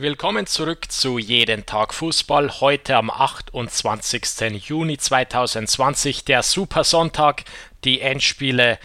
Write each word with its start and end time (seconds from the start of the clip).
Willkommen 0.00 0.46
zurück 0.46 0.90
zu 0.90 1.18
Jeden 1.18 1.66
Tag 1.66 1.92
Fußball. 1.92 2.62
Heute 2.62 2.96
am 2.96 3.10
28. 3.10 4.66
Juni 4.66 4.96
2020, 4.96 6.24
der 6.24 6.42
Super 6.42 6.84
Sonntag, 6.84 7.44
die 7.84 8.00
Endspiele, 8.00 8.78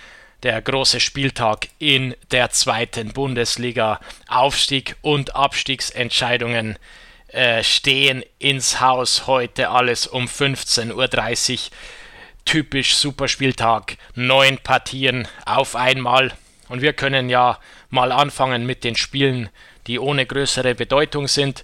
der 0.44 0.62
große 0.62 1.00
Spieltag 1.00 1.70
in 1.80 2.18
der 2.32 2.50
zweiten 2.50 3.14
Bundesliga. 3.14 4.02
Aufstieg 4.28 4.98
und 5.04 5.38
Abstiegsentscheidungen 5.38 6.78
äh, 7.30 7.64
stehen 7.64 8.22
ins 8.38 8.82
Haus. 8.82 9.26
Heute 9.26 9.70
alles 9.70 10.08
um 10.08 10.26
15.30 10.26 11.54
Uhr. 11.54 11.60
Typisch 12.44 12.94
Superspieltag. 12.98 13.96
Neun 14.16 14.58
Partien 14.58 15.30
auf 15.46 15.78
einmal. 15.78 16.34
Und 16.68 16.82
wir 16.82 16.92
können 16.92 17.30
ja 17.30 17.58
mal 17.90 18.12
anfangen 18.12 18.66
mit 18.66 18.84
den 18.84 18.98
Spielen 18.98 19.50
die 19.88 20.00
ohne 20.00 20.26
größere 20.26 20.76
Bedeutung 20.76 21.28
sind. 21.28 21.64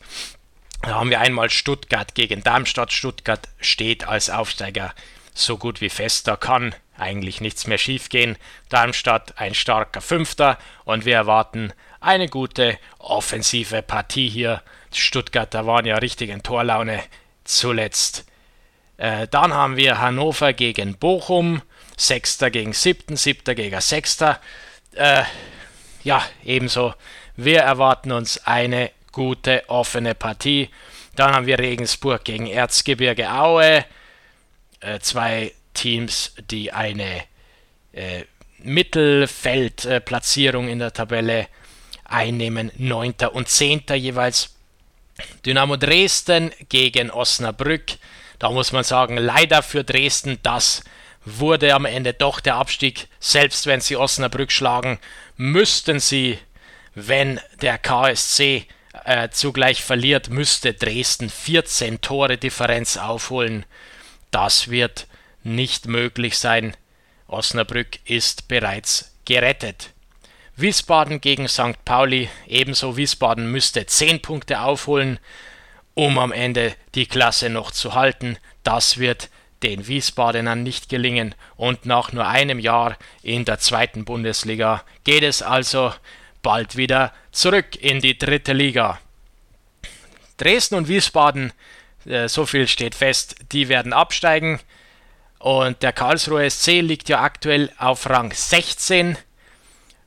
Da 0.81 0.95
haben 0.95 1.09
wir 1.09 1.21
einmal 1.21 1.49
Stuttgart 1.49 2.15
gegen 2.15 2.43
Darmstadt. 2.43 2.91
Stuttgart 2.91 3.47
steht 3.59 4.07
als 4.07 4.29
Aufsteiger 4.29 4.93
so 5.33 5.57
gut 5.57 5.81
wie 5.81 5.89
fest. 5.89 6.27
Da 6.27 6.35
kann 6.35 6.73
eigentlich 6.97 7.41
nichts 7.41 7.67
mehr 7.67 7.77
schiefgehen. 7.77 8.37
Darmstadt 8.69 9.37
ein 9.37 9.53
starker 9.53 10.01
Fünfter 10.01 10.57
und 10.85 11.05
wir 11.05 11.15
erwarten 11.15 11.73
eine 11.99 12.27
gute 12.27 12.77
offensive 12.99 13.81
Partie 13.81 14.29
hier. 14.29 14.61
Stuttgart, 14.93 15.53
da 15.53 15.65
waren 15.65 15.85
ja 15.85 15.97
richtig 15.97 16.29
in 16.29 16.43
Torlaune 16.43 17.01
zuletzt. 17.43 18.25
Äh, 18.97 19.27
dann 19.27 19.53
haben 19.53 19.77
wir 19.77 19.99
Hannover 19.99 20.53
gegen 20.53 20.97
Bochum, 20.97 21.61
Sechster 21.97 22.49
gegen 22.51 22.73
Siebten, 22.73 23.17
Siebter 23.17 23.55
gegen 23.55 23.79
Sechster. 23.81 24.39
Äh, 24.93 25.23
ja, 26.03 26.23
ebenso 26.43 26.93
wir 27.35 27.59
erwarten 27.59 28.11
uns 28.11 28.45
eine 28.45 28.91
gute 29.11 29.69
offene 29.69 30.15
Partie. 30.15 30.69
Dann 31.15 31.33
haben 31.33 31.45
wir 31.45 31.59
Regensburg 31.59 32.23
gegen 32.23 32.47
Erzgebirge 32.47 33.31
Aue. 33.31 33.85
Äh, 34.79 34.99
zwei 34.99 35.53
Teams, 35.73 36.33
die 36.49 36.71
eine 36.71 37.23
äh, 37.93 38.23
Mittelfeldplatzierung 38.59 40.67
in 40.67 40.79
der 40.79 40.93
Tabelle 40.93 41.47
einnehmen. 42.05 42.71
9. 42.77 43.13
und 43.31 43.49
10. 43.49 43.83
jeweils. 43.95 44.55
Dynamo 45.45 45.77
Dresden 45.77 46.51
gegen 46.69 47.11
Osnabrück. 47.11 47.97
Da 48.39 48.49
muss 48.49 48.71
man 48.71 48.83
sagen, 48.83 49.17
leider 49.17 49.61
für 49.61 49.83
Dresden, 49.83 50.39
das 50.41 50.83
wurde 51.25 51.75
am 51.75 51.85
Ende 51.85 52.13
doch 52.13 52.39
der 52.39 52.55
Abstieg. 52.55 53.07
Selbst 53.19 53.67
wenn 53.67 53.81
sie 53.81 53.95
Osnabrück 53.95 54.51
schlagen, 54.51 54.97
müssten 55.37 55.99
sie 55.99 56.39
wenn 56.93 57.39
der 57.61 57.77
KSC 57.77 58.65
äh, 59.05 59.29
zugleich 59.29 59.83
verliert, 59.83 60.29
müsste 60.29 60.73
Dresden 60.73 61.29
14 61.29 62.01
Tore 62.01 62.37
Differenz 62.37 62.97
aufholen. 62.97 63.65
Das 64.31 64.69
wird 64.69 65.07
nicht 65.43 65.87
möglich 65.87 66.37
sein. 66.37 66.75
Osnabrück 67.27 67.99
ist 68.05 68.47
bereits 68.47 69.15
gerettet. 69.25 69.91
Wiesbaden 70.55 71.21
gegen 71.21 71.47
St. 71.47 71.83
Pauli, 71.85 72.29
ebenso 72.45 72.97
Wiesbaden 72.97 73.49
müsste 73.49 73.85
10 73.85 74.21
Punkte 74.21 74.61
aufholen, 74.61 75.19
um 75.93 76.17
am 76.19 76.31
Ende 76.31 76.75
die 76.93 77.05
Klasse 77.05 77.49
noch 77.49 77.71
zu 77.71 77.95
halten. 77.95 78.37
Das 78.63 78.97
wird 78.97 79.29
den 79.63 79.87
Wiesbadenern 79.87 80.63
nicht 80.63 80.89
gelingen 80.89 81.35
und 81.55 81.85
nach 81.85 82.11
nur 82.11 82.27
einem 82.27 82.59
Jahr 82.59 82.97
in 83.21 83.45
der 83.45 83.59
zweiten 83.59 84.05
Bundesliga 84.05 84.83
geht 85.03 85.23
es 85.23 85.41
also 85.41 85.93
bald 86.41 86.75
wieder 86.75 87.13
zurück 87.31 87.75
in 87.75 88.01
die 88.01 88.17
dritte 88.17 88.53
Liga. 88.53 88.99
Dresden 90.37 90.75
und 90.75 90.87
Wiesbaden, 90.87 91.53
äh, 92.05 92.27
so 92.27 92.45
viel 92.45 92.67
steht 92.67 92.95
fest, 92.95 93.35
die 93.51 93.69
werden 93.69 93.93
absteigen. 93.93 94.59
Und 95.39 95.81
der 95.81 95.93
Karlsruhe 95.93 96.49
SC 96.49 96.81
liegt 96.81 97.09
ja 97.09 97.21
aktuell 97.21 97.71
auf 97.77 98.09
Rang 98.09 98.31
16 98.31 99.17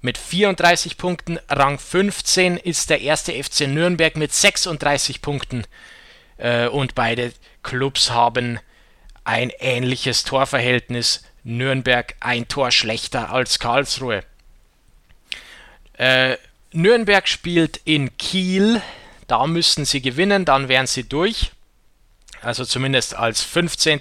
mit 0.01 0.19
34 0.19 0.97
Punkten. 0.97 1.39
Rang 1.49 1.79
15 1.79 2.57
ist 2.57 2.91
der 2.91 3.01
erste 3.01 3.33
FC 3.33 3.67
Nürnberg 3.67 4.17
mit 4.17 4.33
36 4.33 5.23
Punkten. 5.23 5.65
Äh, 6.37 6.69
und 6.69 6.95
beide 6.95 7.33
Clubs 7.63 8.11
haben 8.11 8.61
ein 9.25 9.51
ähnliches 9.59 10.25
Torverhältnis. 10.25 11.25
Nürnberg 11.43 12.15
ein 12.21 12.49
Tor 12.49 12.71
schlechter 12.71 13.31
als 13.31 13.59
Karlsruhe. 13.59 14.25
Äh, 15.95 16.37
Nürnberg 16.73 17.29
spielt 17.29 17.81
in 17.85 18.17
Kiel. 18.19 18.83
Da 19.27 19.47
müssten 19.47 19.85
sie 19.85 20.03
gewinnen, 20.03 20.45
dann 20.45 20.69
wären 20.69 20.87
sie 20.87 21.09
durch. 21.09 21.53
Also 22.43 22.65
zumindest 22.65 23.15
als 23.15 23.43
15. 23.43 24.01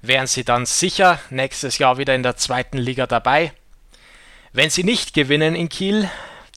wären 0.00 0.26
sie 0.26 0.44
dann 0.44 0.64
sicher 0.64 1.20
nächstes 1.30 1.78
Jahr 1.78 1.98
wieder 1.98 2.14
in 2.14 2.22
der 2.22 2.36
zweiten 2.36 2.78
Liga 2.78 3.06
dabei. 3.06 3.52
Wenn 4.52 4.70
sie 4.70 4.84
nicht 4.84 5.12
gewinnen 5.12 5.54
in 5.54 5.68
Kiel, 5.68 6.08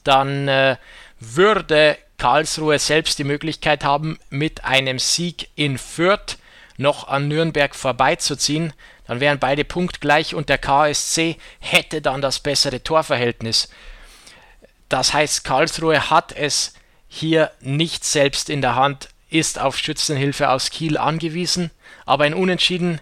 dann 0.04 0.48
äh, 0.48 0.76
würde 1.20 1.98
Karlsruhe 2.18 2.78
selbst 2.78 3.18
die 3.18 3.24
Möglichkeit 3.24 3.84
haben, 3.84 4.18
mit 4.30 4.64
einem 4.64 4.98
Sieg 4.98 5.48
in 5.56 5.76
Fürth 5.76 6.38
noch 6.76 7.08
an 7.08 7.28
Nürnberg 7.28 7.74
vorbeizuziehen. 7.74 8.72
Dann 9.06 9.20
wären 9.20 9.38
beide 9.38 9.64
punktgleich 9.64 10.34
und 10.34 10.48
der 10.48 10.58
KSC 10.58 11.36
hätte 11.58 12.00
dann 12.00 12.22
das 12.22 12.40
bessere 12.40 12.82
Torverhältnis. 12.82 13.68
Das 14.92 15.14
heißt, 15.14 15.44
Karlsruhe 15.44 16.10
hat 16.10 16.32
es 16.32 16.74
hier 17.08 17.50
nicht 17.62 18.04
selbst 18.04 18.50
in 18.50 18.60
der 18.60 18.74
Hand, 18.74 19.08
ist 19.30 19.58
auf 19.58 19.78
Schützenhilfe 19.78 20.50
aus 20.50 20.68
Kiel 20.68 20.98
angewiesen, 20.98 21.70
aber 22.04 22.24
ein 22.24 22.34
Unentschieden 22.34 23.00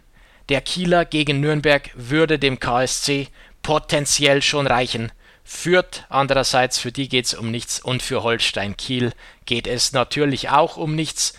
der 0.50 0.60
Kieler 0.60 1.04
gegen 1.04 1.40
Nürnberg 1.40 1.90
würde 1.94 2.38
dem 2.38 2.60
KSC 2.60 3.26
potenziell 3.62 4.40
schon 4.40 4.68
reichen. 4.68 5.10
Führt 5.42 6.06
andererseits, 6.10 6.78
für 6.78 6.92
die 6.92 7.08
geht 7.08 7.24
es 7.24 7.34
um 7.34 7.50
nichts 7.50 7.80
und 7.80 8.04
für 8.04 8.22
Holstein 8.22 8.76
Kiel 8.76 9.12
geht 9.44 9.66
es 9.66 9.92
natürlich 9.92 10.48
auch 10.48 10.76
um 10.76 10.94
nichts. 10.94 11.32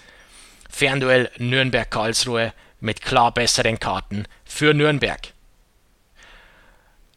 Fernduell 0.70 1.32
Nürnberg-Karlsruhe 1.38 2.52
mit 2.82 3.02
klar 3.02 3.34
besseren 3.34 3.80
Karten 3.80 4.26
für 4.44 4.74
Nürnberg. 4.74 5.32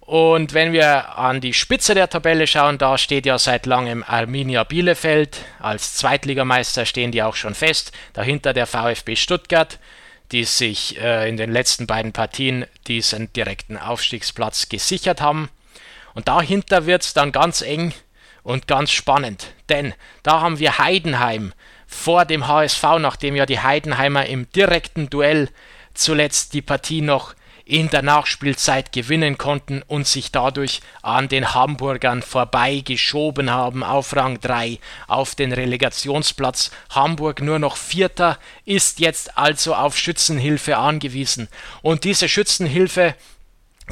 Und 0.06 0.52
wenn 0.52 0.74
wir 0.74 1.16
an 1.16 1.40
die 1.40 1.54
Spitze 1.54 1.94
der 1.94 2.10
Tabelle 2.10 2.46
schauen, 2.46 2.76
da 2.76 2.98
steht 2.98 3.24
ja 3.24 3.38
seit 3.38 3.64
langem 3.64 4.04
Arminia 4.06 4.64
Bielefeld. 4.64 5.38
Als 5.60 5.94
Zweitligameister 5.94 6.84
stehen 6.84 7.10
die 7.10 7.22
auch 7.22 7.36
schon 7.36 7.54
fest. 7.54 7.92
Dahinter 8.12 8.52
der 8.52 8.66
VfB 8.66 9.16
Stuttgart, 9.16 9.78
die 10.30 10.44
sich 10.44 11.00
äh, 11.00 11.26
in 11.26 11.38
den 11.38 11.50
letzten 11.50 11.86
beiden 11.86 12.12
Partien 12.12 12.66
diesen 12.86 13.32
direkten 13.32 13.78
Aufstiegsplatz 13.78 14.68
gesichert 14.68 15.22
haben. 15.22 15.48
Und 16.12 16.28
dahinter 16.28 16.84
wird 16.84 17.02
es 17.02 17.14
dann 17.14 17.32
ganz 17.32 17.62
eng 17.62 17.94
und 18.42 18.66
ganz 18.66 18.90
spannend. 18.90 19.54
Denn 19.70 19.94
da 20.22 20.42
haben 20.42 20.58
wir 20.58 20.76
Heidenheim 20.76 21.54
vor 21.86 22.26
dem 22.26 22.46
HSV, 22.46 22.82
nachdem 22.98 23.36
ja 23.36 23.46
die 23.46 23.60
Heidenheimer 23.60 24.26
im 24.26 24.50
direkten 24.52 25.08
Duell 25.08 25.48
zuletzt 25.94 26.52
die 26.52 26.62
Partie 26.62 27.00
noch 27.00 27.34
in 27.64 27.88
der 27.88 28.02
Nachspielzeit 28.02 28.92
gewinnen 28.92 29.38
konnten 29.38 29.82
und 29.86 30.06
sich 30.06 30.30
dadurch 30.30 30.80
an 31.02 31.28
den 31.28 31.54
Hamburgern 31.54 32.22
vorbeigeschoben 32.22 33.50
haben 33.50 33.82
auf 33.82 34.14
Rang 34.14 34.40
3 34.40 34.78
auf 35.06 35.34
den 35.34 35.52
Relegationsplatz. 35.52 36.70
Hamburg 36.90 37.40
nur 37.40 37.58
noch 37.58 37.76
Vierter 37.76 38.38
ist 38.64 39.00
jetzt 39.00 39.38
also 39.38 39.74
auf 39.74 39.96
Schützenhilfe 39.96 40.76
angewiesen. 40.76 41.48
Und 41.80 42.04
diese 42.04 42.28
Schützenhilfe 42.28 43.14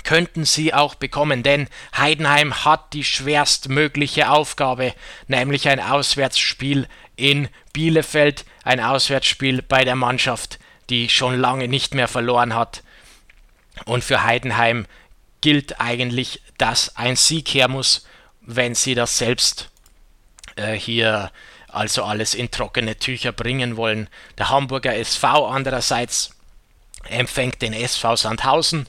könnten 0.04 0.44
sie 0.44 0.72
auch 0.74 0.94
bekommen, 0.94 1.42
denn 1.42 1.68
Heidenheim 1.96 2.64
hat 2.64 2.92
die 2.92 3.04
schwerstmögliche 3.04 4.30
Aufgabe, 4.30 4.94
nämlich 5.28 5.68
ein 5.68 5.80
Auswärtsspiel 5.80 6.88
in 7.16 7.48
Bielefeld, 7.72 8.44
ein 8.64 8.80
Auswärtsspiel 8.80 9.62
bei 9.62 9.84
der 9.84 9.96
Mannschaft, 9.96 10.58
die 10.90 11.08
schon 11.08 11.38
lange 11.38 11.68
nicht 11.68 11.94
mehr 11.94 12.08
verloren 12.08 12.54
hat. 12.54 12.82
Und 13.84 14.04
für 14.04 14.24
Heidenheim 14.24 14.86
gilt 15.40 15.80
eigentlich, 15.80 16.40
dass 16.58 16.96
ein 16.96 17.16
Sieg 17.16 17.48
her 17.48 17.68
muss, 17.68 18.06
wenn 18.40 18.74
sie 18.74 18.94
das 18.94 19.18
selbst 19.18 19.70
äh, 20.56 20.74
hier 20.74 21.30
also 21.68 22.04
alles 22.04 22.34
in 22.34 22.50
trockene 22.50 22.96
Tücher 22.96 23.32
bringen 23.32 23.76
wollen. 23.76 24.08
Der 24.38 24.50
Hamburger 24.50 24.94
SV 24.94 25.48
andererseits 25.48 26.30
empfängt 27.04 27.62
den 27.62 27.72
SV 27.72 28.16
Sandhausen. 28.16 28.86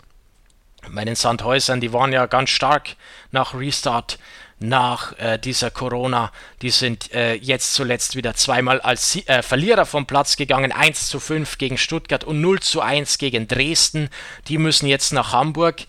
Bei 0.89 1.05
den 1.05 1.15
Sandhäusern, 1.15 1.79
die 1.79 1.93
waren 1.93 2.11
ja 2.11 2.25
ganz 2.25 2.49
stark 2.49 2.97
nach 3.31 3.53
Restart 3.53 4.19
nach 4.59 5.17
äh, 5.19 5.37
dieser 5.37 5.71
Corona. 5.71 6.31
Die 6.61 6.69
sind 6.69 7.13
äh, 7.13 7.35
jetzt 7.35 7.73
zuletzt 7.73 8.15
wieder 8.15 8.33
zweimal 8.35 8.81
als 8.81 9.15
äh, 9.27 9.41
Verlierer 9.41 9.85
vom 9.85 10.05
Platz 10.05 10.37
gegangen. 10.37 10.71
1 10.71 11.07
zu 11.07 11.19
5 11.19 11.57
gegen 11.57 11.77
Stuttgart 11.77 12.23
und 12.23 12.41
0 12.41 12.59
zu 12.61 12.81
1 12.81 13.17
gegen 13.17 13.47
Dresden. 13.47 14.09
Die 14.47 14.57
müssen 14.57 14.87
jetzt 14.87 15.13
nach 15.13 15.33
Hamburg 15.33 15.83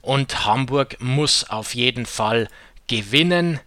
und 0.00 0.46
Hamburg 0.46 0.96
muss 1.00 1.48
auf 1.50 1.74
jeden 1.74 2.06
Fall 2.06 2.48
gewinnen. 2.86 3.60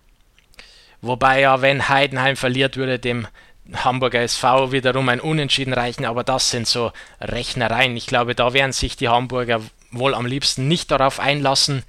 Wobei 1.02 1.42
ja, 1.42 1.62
wenn 1.62 1.90
Heidenheim 1.90 2.36
verliert, 2.36 2.78
würde 2.78 3.00
dem 3.00 3.28
Hamburger 3.74 4.22
SV 4.22 4.72
wiederum 4.72 5.08
ein 5.10 5.22
Unentschieden 5.22 5.74
reichen, 5.74 6.06
aber 6.06 6.24
das 6.24 6.50
sind 6.50 6.68
so 6.68 6.92
Rechnereien. 7.22 7.96
Ich 7.96 8.08
glaube, 8.08 8.36
da 8.36 8.54
werden 8.54 8.74
sich 8.74 8.98
die 8.98 9.10
Hamburger 9.10 9.62
wohl 9.92 10.14
am 10.16 10.26
liebsten 10.26 10.68
nicht 10.68 10.92
darauf 10.92 11.20
einlassen. 11.20 11.84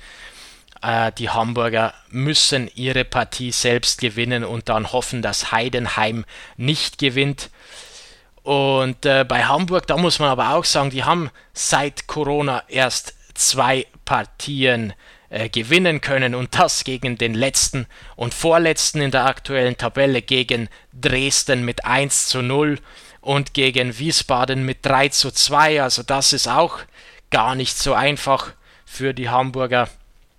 Äh, 0.84 1.12
die 1.12 1.30
Hamburger 1.30 1.94
müssen 2.10 2.70
ihre 2.74 3.04
Partie 3.04 3.52
selbst 3.52 4.00
gewinnen 4.00 4.44
und 4.44 4.68
dann 4.68 4.92
hoffen, 4.92 5.22
dass 5.22 5.50
Heidenheim 5.50 6.24
nicht 6.56 6.98
gewinnt. 6.98 7.50
Und 8.42 9.06
äh, 9.06 9.24
bei 9.26 9.44
Hamburg, 9.44 9.86
da 9.86 9.96
muss 9.96 10.18
man 10.18 10.28
aber 10.28 10.50
auch 10.50 10.64
sagen, 10.64 10.90
die 10.90 11.04
haben 11.04 11.30
seit 11.54 12.06
Corona 12.06 12.62
erst 12.68 13.14
zwei 13.32 13.86
Partien 14.04 14.92
äh, 15.30 15.48
gewinnen 15.48 16.02
können 16.02 16.34
und 16.34 16.54
das 16.54 16.84
gegen 16.84 17.16
den 17.16 17.32
letzten 17.32 17.86
und 18.16 18.34
vorletzten 18.34 19.00
in 19.00 19.10
der 19.10 19.24
aktuellen 19.24 19.78
Tabelle 19.78 20.20
gegen 20.20 20.68
Dresden 20.92 21.64
mit 21.64 21.86
1 21.86 22.28
zu 22.28 22.42
0 22.42 22.78
und 23.22 23.54
gegen 23.54 23.98
Wiesbaden 23.98 24.66
mit 24.66 24.84
3 24.84 25.08
zu 25.08 25.30
2. 25.30 25.82
Also 25.82 26.02
das 26.02 26.34
ist 26.34 26.46
auch 26.46 26.80
gar 27.30 27.54
nicht 27.54 27.78
so 27.78 27.94
einfach 27.94 28.52
für 28.84 29.14
die 29.14 29.30
Hamburger. 29.30 29.88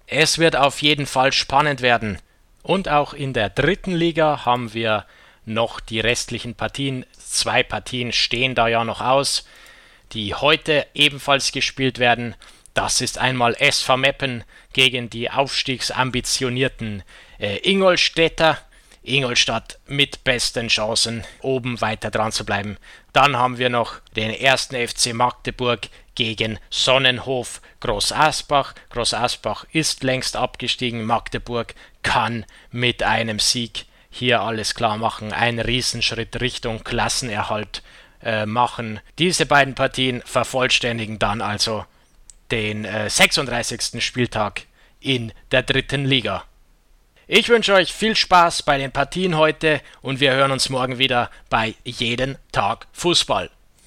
Es 0.07 0.37
wird 0.37 0.55
auf 0.55 0.81
jeden 0.81 1.05
Fall 1.05 1.31
spannend 1.31 1.81
werden. 1.81 2.19
Und 2.61 2.89
auch 2.89 3.13
in 3.13 3.33
der 3.33 3.49
dritten 3.49 3.93
Liga 3.93 4.45
haben 4.45 4.73
wir 4.73 5.05
noch 5.45 5.79
die 5.79 5.99
restlichen 5.99 6.55
Partien. 6.55 7.05
Zwei 7.17 7.63
Partien 7.63 8.11
stehen 8.11 8.55
da 8.55 8.67
ja 8.67 8.83
noch 8.83 9.01
aus, 9.01 9.47
die 10.13 10.33
heute 10.33 10.85
ebenfalls 10.93 11.51
gespielt 11.51 11.99
werden. 11.99 12.35
Das 12.73 13.01
ist 13.01 13.17
einmal 13.17 13.55
SV 13.55 13.97
Meppen 13.97 14.43
gegen 14.73 15.09
die 15.09 15.29
aufstiegsambitionierten 15.31 17.03
äh, 17.39 17.57
Ingolstädter. 17.57 18.57
Ingolstadt 19.05 19.79
mit 19.87 20.23
besten 20.23 20.67
Chancen, 20.67 21.23
oben 21.41 21.79
weiter 21.81 22.11
dran 22.11 22.31
zu 22.31 22.45
bleiben. 22.45 22.77
Dann 23.13 23.37
haben 23.37 23.57
wir 23.57 23.69
noch 23.69 23.99
den 24.15 24.31
ersten 24.31 24.75
FC 24.75 25.13
Magdeburg 25.13 25.87
gegen 26.15 26.59
Sonnenhof 26.69 27.61
Groß 27.81 28.11
Asbach. 28.13 28.73
Groß 28.89 29.13
Asbach 29.13 29.65
ist 29.71 30.03
längst 30.03 30.35
abgestiegen. 30.35 31.03
Magdeburg 31.03 31.75
kann 32.03 32.45
mit 32.71 33.03
einem 33.03 33.39
Sieg 33.39 33.85
hier 34.09 34.41
alles 34.41 34.75
klar 34.75 34.97
machen. 34.97 35.33
Ein 35.33 35.59
Riesenschritt 35.59 36.41
Richtung 36.41 36.83
Klassenerhalt 36.83 37.83
äh, 38.23 38.45
machen. 38.45 38.99
Diese 39.19 39.45
beiden 39.45 39.75
Partien 39.75 40.23
vervollständigen 40.25 41.19
dann 41.19 41.41
also 41.41 41.85
den 42.51 42.85
äh, 42.85 43.09
36. 43.09 44.03
Spieltag 44.03 44.63
in 44.99 45.31
der 45.51 45.63
dritten 45.63 46.05
Liga. 46.05 46.45
Ich 47.27 47.49
wünsche 47.49 47.73
euch 47.73 47.91
viel 47.91 48.15
Spaß 48.15 48.61
bei 48.61 48.77
den 48.77 48.91
Partien 48.91 49.35
heute 49.35 49.81
und 50.03 50.19
wir 50.19 50.33
hören 50.33 50.51
uns 50.51 50.69
morgen 50.69 50.99
wieder 50.99 51.31
bei 51.49 51.73
Jeden 51.83 52.37
Tag 52.51 52.85
Fußball. 52.93 53.49